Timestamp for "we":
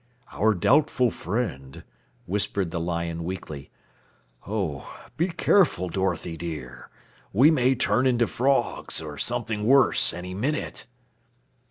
7.31-7.51